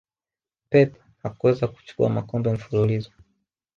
[0.69, 3.11] pep hakuweza kuchukua makombe mfululizo